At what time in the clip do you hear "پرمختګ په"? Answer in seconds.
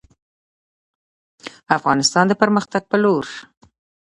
2.41-2.97